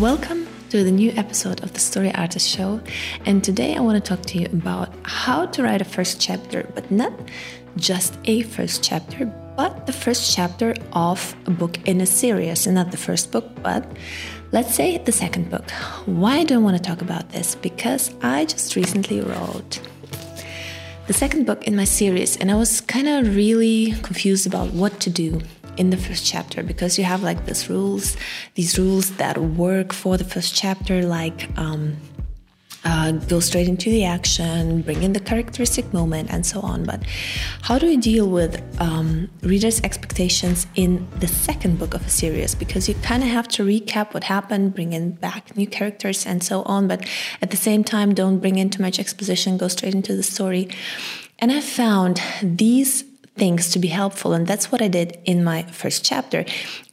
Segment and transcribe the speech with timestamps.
[0.00, 2.80] Welcome to the new episode of the Story Artist Show.
[3.26, 6.70] And today I want to talk to you about how to write a first chapter,
[6.76, 7.12] but not
[7.74, 9.26] just a first chapter,
[9.56, 12.64] but the first chapter of a book in a series.
[12.64, 13.90] And not the first book, but
[14.52, 15.68] let's say the second book.
[16.06, 17.56] Why do I want to talk about this?
[17.56, 19.80] Because I just recently wrote
[21.08, 25.00] the second book in my series, and I was kind of really confused about what
[25.00, 25.40] to do
[25.78, 28.16] in the first chapter because you have like these rules,
[28.54, 31.96] these rules that work for the first chapter, like um,
[32.84, 36.84] uh, go straight into the action, bring in the characteristic moment, and so on.
[36.84, 37.02] But
[37.62, 42.54] how do you deal with um, readers' expectations in the second book of a series?
[42.54, 46.42] Because you kind of have to recap what happened, bring in back new characters, and
[46.42, 46.88] so on.
[46.88, 47.04] But
[47.42, 50.68] at the same time, don't bring in too much exposition, go straight into the story.
[51.40, 53.04] And I found these
[53.38, 54.32] things to be helpful.
[54.32, 56.44] And that's what I did in my first chapter.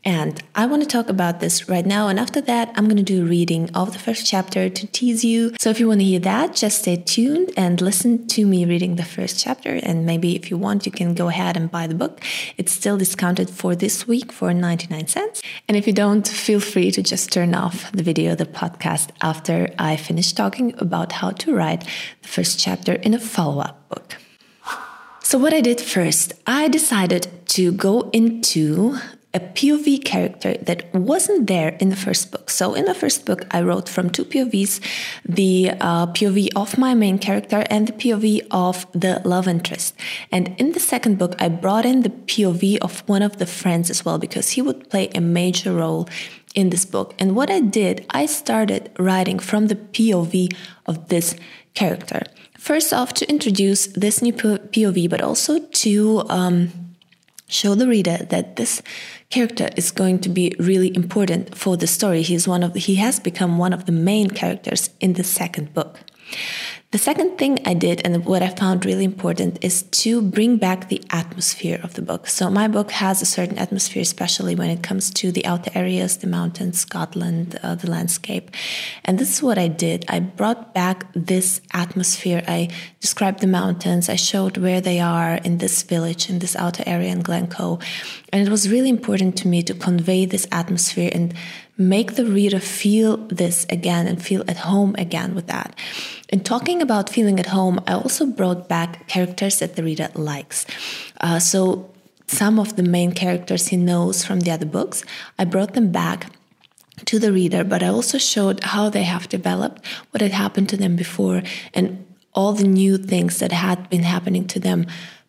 [0.07, 2.09] And I want to talk about this right now.
[2.09, 5.25] And after that, I'm going to do a reading of the first chapter to tease
[5.25, 5.55] you.
[5.59, 8.97] So if you want to hear that, just stay tuned and listen to me reading
[8.97, 9.79] the first chapter.
[9.81, 12.21] And maybe if you want, you can go ahead and buy the book.
[12.55, 15.41] It's still discounted for this week for 99 cents.
[15.67, 19.73] And if you don't, feel free to just turn off the video, the podcast after
[19.79, 21.83] I finish talking about how to write
[22.21, 24.17] the first chapter in a follow up book.
[25.35, 28.97] So, what I did first, I decided to go into
[29.33, 32.49] a POV character that wasn't there in the first book.
[32.49, 34.79] So, in the first book, I wrote from two POVs
[35.27, 39.93] the uh, POV of my main character and the POV of the love interest.
[40.31, 43.89] And in the second book, I brought in the POV of one of the friends
[43.89, 46.07] as well because he would play a major role
[46.53, 47.13] in this book.
[47.19, 50.55] And what I did, I started writing from the POV
[50.85, 51.35] of this
[51.73, 52.21] character.
[52.65, 56.71] First off, to introduce this new POV, but also to um,
[57.47, 58.81] show the reader that this
[59.29, 62.23] character is going to be really important for the story.
[62.23, 65.99] He's one of he has become one of the main characters in the second book.
[66.91, 70.87] The second thing I did, and what I found really important, is to bring back
[70.87, 72.25] the atmosphere of the book.
[72.27, 76.15] So, my book has a certain atmosphere, especially when it comes to the outer areas,
[76.15, 78.49] the mountains, Scotland, uh, the landscape.
[79.03, 80.05] And this is what I did.
[80.07, 82.41] I brought back this atmosphere.
[82.47, 82.69] I
[83.01, 87.11] described the mountains, I showed where they are in this village, in this outer area
[87.11, 87.79] in Glencoe.
[88.31, 91.33] And it was really important to me to convey this atmosphere and
[91.77, 95.75] make the reader feel this again and feel at home again with that.
[96.29, 100.65] In talking about feeling at home, I also brought back characters that the reader likes.
[101.19, 101.91] Uh, so,
[102.27, 105.03] some of the main characters he knows from the other books,
[105.37, 106.31] I brought them back
[107.05, 110.77] to the reader, but I also showed how they have developed, what had happened to
[110.77, 111.43] them before,
[111.73, 114.87] and all the new things that had been happening to them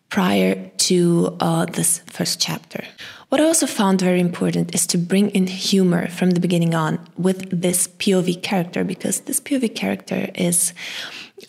[0.09, 2.83] prior to uh, this first chapter.
[3.29, 6.97] What I also found very important is to bring in humor from the beginning on
[7.17, 10.73] with this POV character because this POV character is.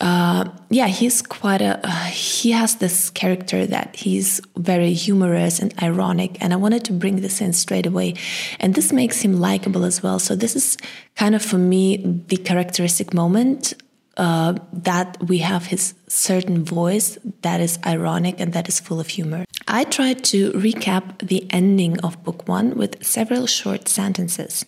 [0.01, 1.79] Uh, yeah, he's quite a.
[1.83, 6.93] Uh, he has this character that he's very humorous and ironic, and I wanted to
[6.93, 8.13] bring this in straight away,
[8.59, 10.19] and this makes him likable as well.
[10.19, 10.77] So this is
[11.15, 11.97] kind of for me
[12.27, 13.73] the characteristic moment
[14.17, 19.07] uh, that we have his certain voice that is ironic and that is full of
[19.07, 19.45] humor.
[19.67, 24.65] I tried to recap the ending of book one with several short sentences,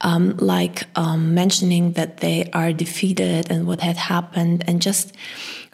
[0.00, 5.14] um, like um, mentioning that they are defeated and what had happened, and just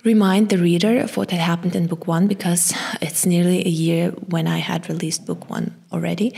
[0.05, 4.11] remind the reader of what had happened in book one because it's nearly a year
[4.11, 6.35] when I had released book one already.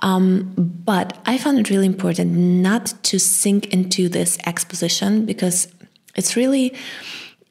[0.00, 5.68] Um, but I found it really important not to sink into this exposition because
[6.16, 6.74] it's really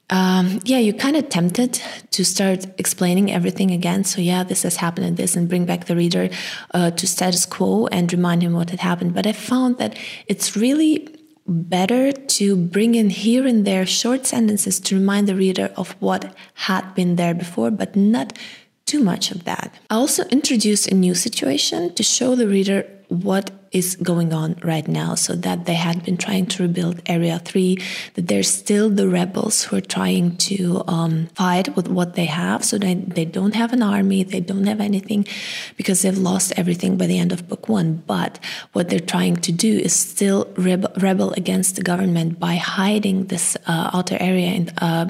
[0.09, 1.81] um, yeah, you're kind of tempted
[2.12, 4.03] to start explaining everything again.
[4.03, 6.29] So, yeah, this has happened and this, and bring back the reader
[6.74, 9.16] uh, to status quo and remind him what had happened.
[9.16, 9.97] But I found that
[10.28, 11.07] it's really
[11.47, 16.36] better to bring in here and there short sentences to remind the reader of what
[16.54, 18.38] had been there before, but not
[18.86, 19.74] too much of that.
[19.89, 24.87] I also introduced a new situation to show the reader what is going on right
[24.87, 25.15] now.
[25.15, 27.77] So that they had been trying to rebuild Area 3,
[28.13, 32.63] that there's still the rebels who are trying to um, fight with what they have.
[32.63, 35.27] So they, they don't have an army, they don't have anything
[35.75, 38.03] because they've lost everything by the end of book one.
[38.05, 38.39] But
[38.73, 43.57] what they're trying to do is still rebel, rebel against the government by hiding this
[43.65, 45.07] uh, outer area and, uh,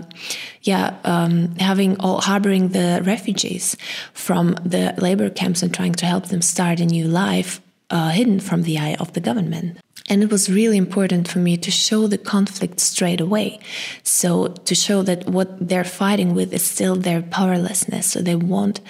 [0.61, 3.75] yeah, um, having all harboring the refugees
[4.13, 7.59] from the labor camps and trying to help them start a new life
[7.93, 9.77] uh, hidden from the eye of the government.
[10.09, 13.59] And it was really important for me to show the conflict straight away.
[14.01, 18.11] So, to show that what they're fighting with is still their powerlessness.
[18.11, 18.81] So, they want,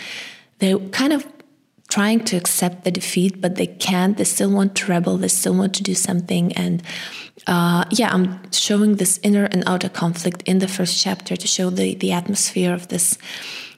[0.57, 1.27] they're kind of
[1.89, 4.17] trying to accept the defeat, but they can't.
[4.17, 5.17] They still want to rebel.
[5.17, 6.53] They still want to do something.
[6.53, 6.81] And
[7.45, 11.69] uh, yeah, I'm showing this inner and outer conflict in the first chapter to show
[11.69, 13.17] the the atmosphere of this.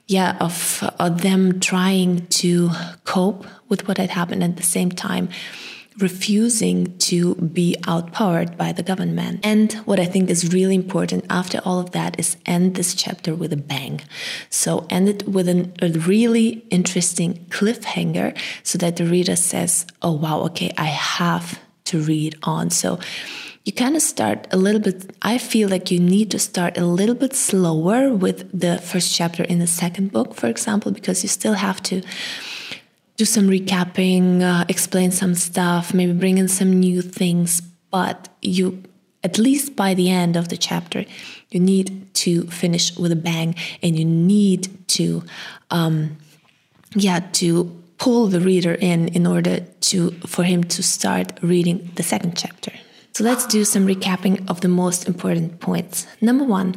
[0.06, 2.70] Yeah, of, of them trying to
[3.04, 5.28] cope with what had happened at the same time
[5.98, 9.40] refusing to be outpowered by the government.
[9.42, 13.34] And what I think is really important after all of that is end this chapter
[13.34, 14.02] with a bang.
[14.50, 20.12] So end it with an, a really interesting cliffhanger so that the reader says, oh
[20.12, 22.70] wow, okay, I have to read on.
[22.70, 22.98] So
[23.66, 26.86] you kind of start a little bit i feel like you need to start a
[26.86, 31.28] little bit slower with the first chapter in the second book for example because you
[31.28, 32.00] still have to
[33.16, 37.62] do some recapping, uh, explain some stuff, maybe bring in some new things.
[37.90, 38.82] But you,
[39.24, 41.04] at least by the end of the chapter,
[41.50, 45.22] you need to finish with a bang, and you need to,
[45.70, 46.18] um,
[46.94, 52.02] yeah, to pull the reader in in order to for him to start reading the
[52.02, 52.72] second chapter.
[53.16, 56.06] So let's do some recapping of the most important points.
[56.20, 56.74] Number one,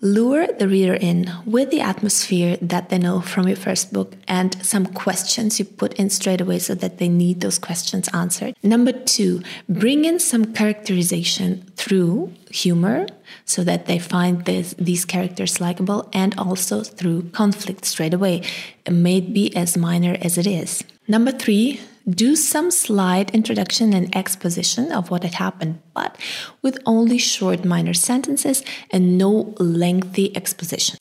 [0.00, 4.56] Lure the reader in with the atmosphere that they know from your first book and
[4.66, 8.56] some questions you put in straight away so that they need those questions answered.
[8.64, 13.06] Number two, bring in some characterization through humor
[13.44, 18.42] so that they find this, these characters likable and also through conflict straight away.
[18.84, 20.82] It may be as minor as it is.
[21.06, 26.16] Number three, do some slight introduction and exposition of what had happened, but
[26.62, 30.98] with only short minor sentences and no lengthy exposition.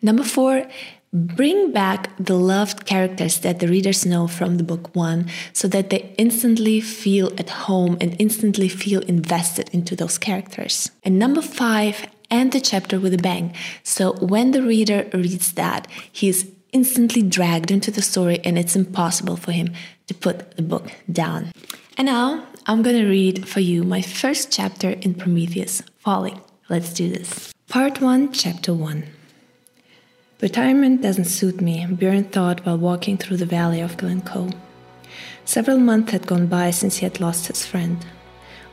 [0.00, 0.66] Number four,
[1.12, 5.90] bring back the loved characters that the readers know from the book one so that
[5.90, 10.90] they instantly feel at home and instantly feel invested into those characters.
[11.02, 13.54] And number five, end the chapter with a bang.
[13.82, 18.74] So when the reader reads that, he is instantly dragged into the story and it's
[18.74, 19.72] impossible for him
[20.06, 21.52] to put the book down.
[21.96, 26.40] And now I'm going to read for you my first chapter in Prometheus Falling.
[26.68, 27.52] Let's do this.
[27.68, 29.04] Part 1, Chapter 1.
[30.40, 34.50] Retirement doesn't suit me, Björn thought while walking through the valley of Glencoe.
[35.44, 38.04] Several months had gone by since he had lost his friend.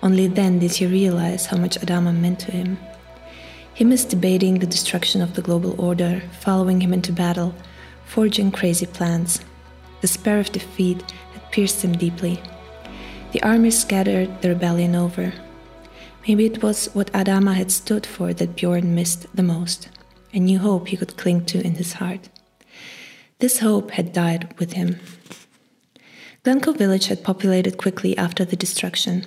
[0.02, 2.80] Only then did he realize how much Adama meant to him.
[3.74, 7.54] He missed debating the destruction of the global order, following him into battle,
[8.10, 9.40] forging crazy plans.
[10.02, 11.00] Despair of defeat
[11.34, 12.42] had pierced him deeply.
[13.32, 15.32] The army scattered the rebellion over.
[16.28, 19.90] Maybe it was what Adama had stood for that Bjorn missed the most,
[20.34, 22.30] a new hope he could cling to in his heart.
[23.38, 25.00] This hope had died with him.
[26.44, 29.26] Glencoe village had populated quickly after the destruction.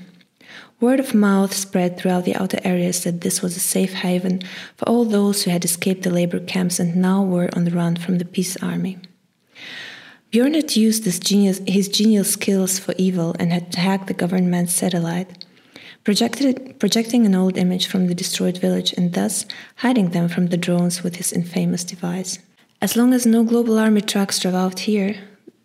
[0.82, 4.42] Word of mouth spread throughout the outer areas that this was a safe haven
[4.76, 7.94] for all those who had escaped the labor camps and now were on the run
[7.94, 8.98] from the peace army.
[10.32, 15.44] Bjorn had used genius, his genial skills for evil and had hacked the government's satellite,
[16.02, 19.46] projecting an old image from the destroyed village and thus
[19.76, 22.40] hiding them from the drones with his infamous device.
[22.80, 25.14] As long as no global army trucks drove out here,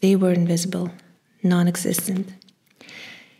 [0.02, 0.92] they were invisible,
[1.42, 2.34] non existent.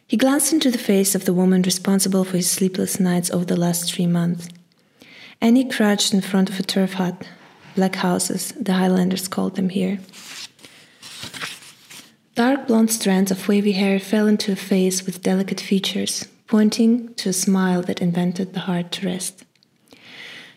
[0.08, 3.60] He glanced into the face of the woman responsible for his sleepless nights over the
[3.60, 4.48] last three months.
[5.42, 7.28] Annie crouched in front of a turf hut,
[7.76, 10.00] black houses, the Highlanders called them here.
[12.36, 17.30] Dark blonde strands of wavy hair fell into a face with delicate features, pointing to
[17.30, 19.44] a smile that invented the heart to rest.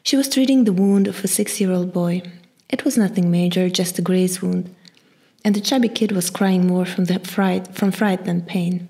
[0.05, 2.23] She was treating the wound of a six year old boy.
[2.69, 4.73] It was nothing major, just a graze wound,
[5.45, 8.89] and the chubby kid was crying more from, the fright, from fright than pain.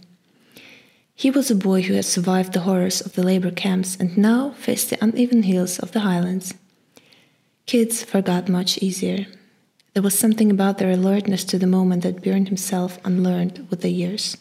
[1.20, 4.52] He was a boy who had survived the horrors of the labor camps and now
[4.52, 6.54] faced the uneven hills of the highlands.
[7.66, 9.26] Kids forgot much easier.
[9.92, 13.90] There was something about their alertness to the moment that Björn himself unlearned with the
[13.90, 14.38] years.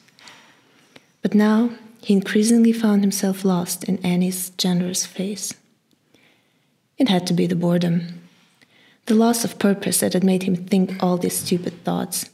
[1.21, 1.71] But now
[2.01, 5.53] he increasingly found himself lost in Annie's generous face.
[6.97, 8.21] It had to be the boredom,
[9.07, 12.29] the loss of purpose that had made him think all these stupid thoughts.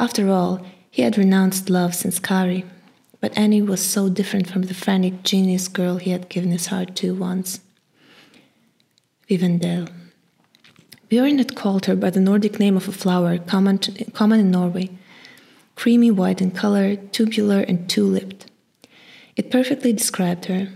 [0.00, 2.64] After all, he had renounced love since Kari,
[3.22, 6.96] but Annie was so different from the frantic, genius girl he had given his heart
[6.96, 7.60] to once.
[9.30, 9.88] Vivendell.
[11.08, 14.50] Björn had called her by the Nordic name of a flower common, to, common in
[14.50, 14.90] Norway
[15.76, 18.50] creamy white in color, tubular, and two lipped.
[19.36, 20.68] It perfectly described her.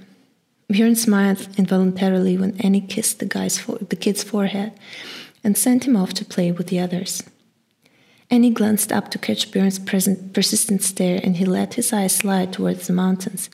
[0.73, 4.73] Björn smiled involuntarily when Annie kissed the, guy's the kid's forehead
[5.45, 7.23] and sent him off to play with the others.
[8.28, 12.87] Annie glanced up to catch present, persistent stare, and he let his eyes slide towards
[12.87, 13.49] the mountains,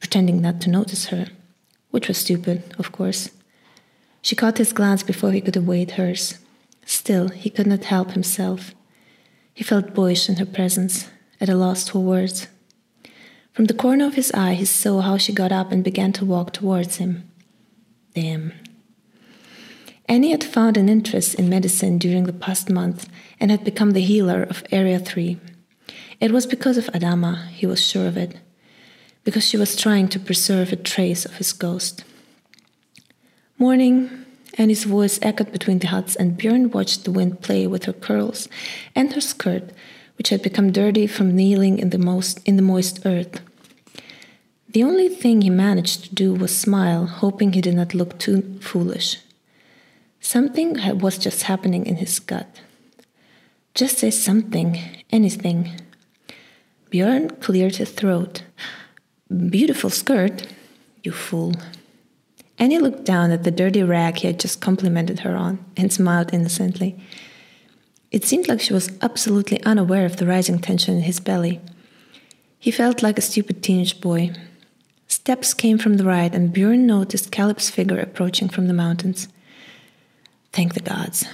[0.00, 1.26] pretending not to notice her,
[1.90, 3.30] which was stupid, of course.
[4.22, 6.38] She caught his glance before he could evade hers.
[6.84, 8.74] Still, he could not help himself.
[9.54, 11.08] He felt boyish in her presence,
[11.40, 12.48] at a loss for words.
[13.52, 16.24] From the corner of his eye, he saw how she got up and began to
[16.24, 17.30] walk towards him.
[18.14, 18.52] Damn.
[20.10, 24.00] Annie had found an interest in medicine during the past month and had become the
[24.00, 25.38] healer of Area 3.
[26.18, 28.36] It was because of Adama, he was sure of it,
[29.22, 32.02] because she was trying to preserve a trace of his ghost.
[33.56, 34.26] Morning,
[34.58, 38.48] Annie's voice echoed between the huts, and Björn watched the wind play with her curls
[38.96, 39.70] and her skirt,
[40.18, 43.40] which had become dirty from kneeling in the, most, in the moist earth.
[44.70, 48.58] The only thing he managed to do was smile, hoping he did not look too
[48.60, 49.18] foolish.
[50.20, 52.60] Something was just happening in his gut.
[53.74, 54.78] Just say something,
[55.10, 55.80] anything.
[56.90, 58.42] Björn cleared his throat.
[59.28, 60.46] Beautiful skirt,
[61.02, 61.54] you fool.
[62.58, 66.34] Annie looked down at the dirty rag he had just complimented her on and smiled
[66.34, 67.02] innocently.
[68.10, 71.60] It seemed like she was absolutely unaware of the rising tension in his belly.
[72.58, 74.32] He felt like a stupid teenage boy.
[75.06, 79.28] Steps came from the right, and Björn noticed Caleb's figure approaching from the mountains.
[80.52, 81.24] Thank the gods.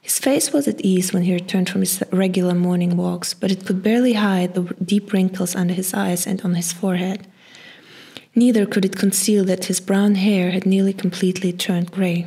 [0.00, 3.66] His face was at ease when he returned from his regular morning walks, but it
[3.66, 7.26] could barely hide the deep wrinkles under his eyes and on his forehead.
[8.34, 12.26] Neither could it conceal that his brown hair had nearly completely turned gray.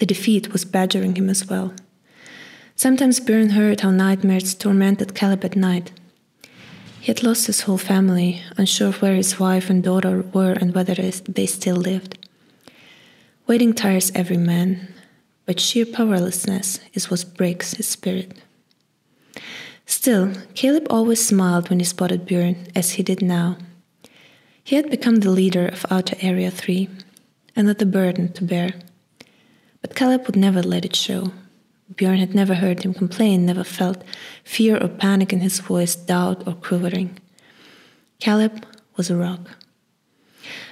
[0.00, 1.72] The defeat was badgering him as well.
[2.76, 5.92] Sometimes Björn heard how nightmares tormented Caleb at night.
[7.00, 10.74] He had lost his whole family, unsure of where his wife and daughter were and
[10.74, 12.18] whether they still lived.
[13.50, 14.94] Waiting tires every man,
[15.44, 18.38] but sheer powerlessness is what breaks his spirit.
[19.86, 23.56] Still, Caleb always smiled when he spotted Björn, as he did now.
[24.62, 26.88] He had become the leader of Outer Area 3,
[27.56, 28.70] and not a burden to bear.
[29.80, 31.32] But Caleb would never let it show.
[31.92, 34.04] Björn had never heard him complain, never felt
[34.44, 37.18] fear or panic in his voice, doubt or quivering.
[38.20, 38.64] Caleb
[38.94, 39.59] was a rock.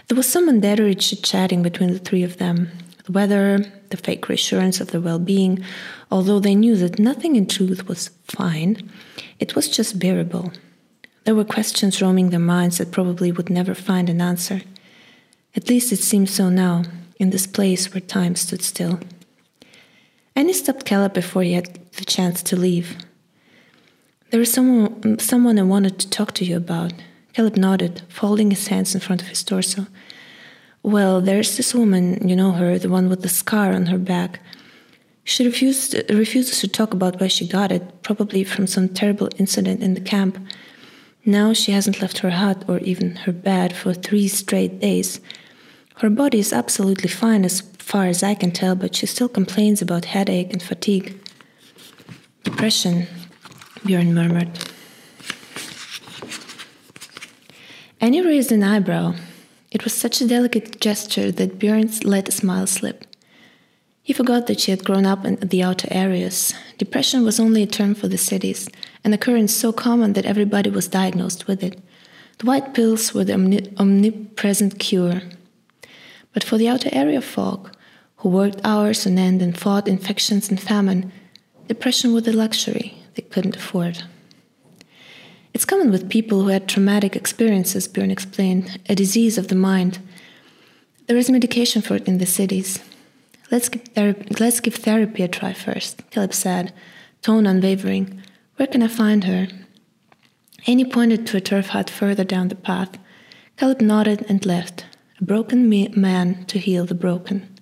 [0.08, 2.70] There was some mandatory chit chatting between the three of them
[3.08, 5.64] the weather, the fake reassurance of their well being,
[6.11, 8.90] although they knew that nothing in truth was fine,
[9.38, 10.52] it was just bearable.
[11.25, 14.61] There were questions roaming their minds that probably would never find an answer.
[15.56, 16.85] At least it seemed so now,
[17.18, 19.00] in this place where time stood still.
[20.37, 22.97] Annie stopped Caleb before he had the chance to leave.
[24.30, 26.92] There is someone, someone I wanted to talk to you about.
[27.38, 29.87] Caleb nodded, folding his hands in front of his torso.
[30.83, 34.40] Well, there's this woman, you know her, the one with the scar on her back.
[35.23, 39.85] She refused, refuses to talk about where she got it, probably from some terrible incident
[39.85, 40.37] in the camp.
[41.25, 45.21] Now she hasn't left her hut or even her bed for three straight days.
[45.99, 49.80] Her body is absolutely fine as far as I can tell, but she still complains
[49.80, 51.16] about headache and fatigue.
[52.42, 53.07] Depression,
[53.85, 54.50] Björn murmured.
[58.00, 59.17] Annie raised an eyebrow.
[59.73, 63.05] It was such a delicate gesture that Björn let a smile slip.
[64.05, 66.55] He forgot that she had grown up in the outer areas.
[66.78, 68.69] Depression was only a term for the cities,
[69.02, 71.81] an occurrence so common that everybody was diagnosed with it.
[72.38, 75.23] The white pills were the omni omnipresent cure.
[76.33, 77.73] But for the outer area folk,
[78.19, 81.11] who worked hours on end and fought infections and famine,
[81.67, 84.05] depression was a luxury they couldn't afford.
[85.59, 89.99] It's common with people who had traumatic experiences, Björn explained, a disease of the mind.
[91.09, 92.79] There is medication for it in the cities.
[93.50, 96.73] Let's give, therapy, let's give therapy a try first, Caleb said,
[97.23, 98.23] tone unwavering.
[98.55, 99.49] Where can I find her?
[100.69, 102.97] Annie pointed to a turf hut further down the path.
[103.57, 104.87] Caleb nodded and left,
[105.21, 107.53] a broken man to heal the broken.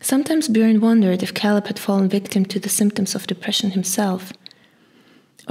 [0.00, 4.32] Sometimes Björn wondered if Caleb had fallen victim to the symptoms of depression himself.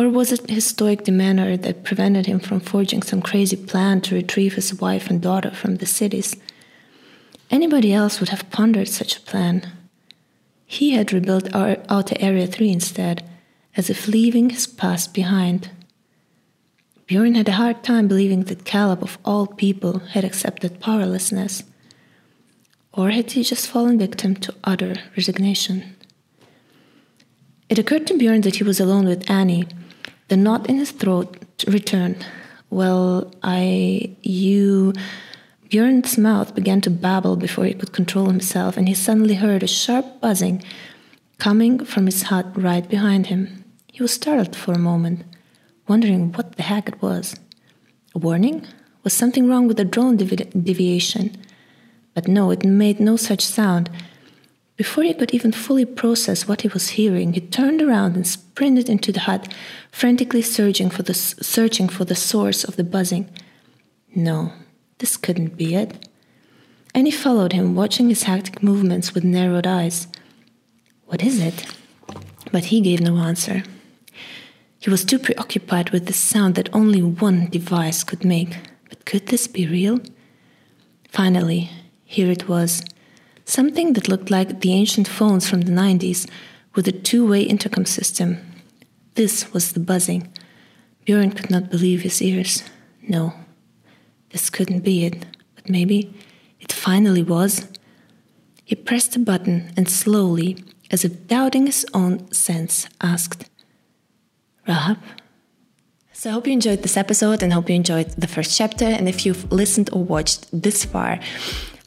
[0.01, 4.15] Or was it his stoic demeanor that prevented him from forging some crazy plan to
[4.15, 6.35] retrieve his wife and daughter from the cities?
[7.51, 9.71] Anybody else would have pondered such a plan.
[10.65, 13.29] He had rebuilt our Outer Area 3 instead,
[13.77, 15.69] as if leaving his past behind.
[17.05, 21.61] Bjorn had a hard time believing that Caleb, of all people, had accepted powerlessness.
[22.91, 25.95] Or had he just fallen victim to utter resignation?
[27.69, 29.67] It occurred to Bjorn that he was alone with Annie.
[30.31, 32.25] The knot in his throat returned.
[32.69, 34.15] Well, I.
[34.21, 34.93] you.
[35.67, 39.67] Bjorn's mouth began to babble before he could control himself, and he suddenly heard a
[39.67, 40.63] sharp buzzing
[41.37, 43.65] coming from his hut right behind him.
[43.91, 45.25] He was startled for a moment,
[45.89, 47.35] wondering what the heck it was.
[48.15, 48.65] A warning?
[49.03, 51.35] Was something wrong with the drone devi deviation?
[52.13, 53.89] But no, it made no such sound.
[54.81, 58.89] Before he could even fully process what he was hearing, he turned around and sprinted
[58.89, 59.53] into the hut,
[59.91, 63.29] frantically searching for the, searching for the source of the buzzing.
[64.15, 64.53] No,
[64.97, 66.09] this couldn't be it.
[66.95, 70.07] Annie followed him, watching his hectic movements with narrowed eyes.
[71.05, 71.63] What is it?
[72.51, 73.61] But he gave no answer.
[74.79, 78.57] He was too preoccupied with the sound that only one device could make.
[78.89, 79.99] But could this be real?
[81.07, 81.69] Finally,
[82.03, 82.81] here it was
[83.51, 86.27] something that looked like the ancient phones from the 90s
[86.73, 88.37] with a two way intercom system.
[89.15, 90.31] This was the buzzing.
[91.05, 92.63] Björn could not believe his ears.
[93.01, 93.33] No,
[94.29, 96.13] this couldn't be it, but maybe
[96.61, 97.67] it finally was.
[98.63, 103.49] He pressed a button and slowly, as if doubting his own sense, asked,
[104.65, 104.99] Rahab?
[106.13, 108.85] So I hope you enjoyed this episode and hope you enjoyed the first chapter.
[108.85, 111.19] And if you've listened or watched this far,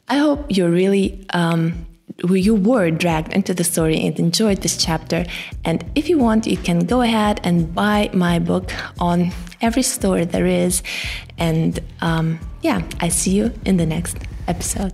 [0.07, 1.85] I hope you're really um,
[2.23, 5.25] you were dragged into the story and enjoyed this chapter.
[5.63, 9.31] And if you want, you can go ahead and buy my book on
[9.61, 10.81] every store there is.
[11.37, 14.93] And um, yeah, I see you in the next episode.